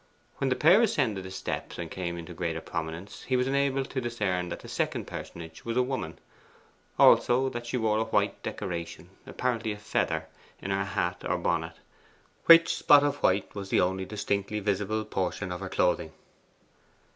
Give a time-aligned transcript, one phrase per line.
[0.39, 4.01] When the pair ascended the steps, and came into greater prominence, he was enabled to
[4.01, 6.17] discern that the second personage was a woman;
[6.97, 10.25] also that she wore a white decoration apparently a feather
[10.59, 11.75] in her hat or bonnet,
[12.47, 16.11] which spot of white was the only distinctly visible portion of her clothing.